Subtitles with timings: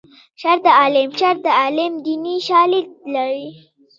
[0.41, 3.49] شر د عالم شر د عالم دیني شالید لري